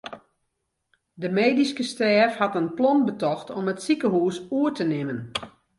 [1.23, 5.19] De medyske stêf hat in plan betocht om it sikehûs oer te nimmen.